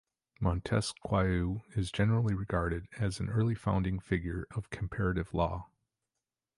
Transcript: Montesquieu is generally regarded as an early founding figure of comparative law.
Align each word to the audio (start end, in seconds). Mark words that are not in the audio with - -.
Montesquieu 0.39 1.61
is 1.75 1.91
generally 1.91 2.33
regarded 2.33 2.87
as 2.97 3.19
an 3.19 3.29
early 3.29 3.53
founding 3.53 3.99
figure 3.99 4.47
of 4.49 4.71
comparative 4.71 5.31
law. 5.31 5.69